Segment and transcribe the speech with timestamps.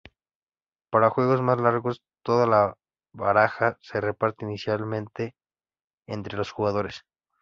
[0.89, 2.73] Para juegos más largos, toda la
[3.13, 5.35] baraja se reparte inicialmente
[6.07, 7.03] entre los jugadores.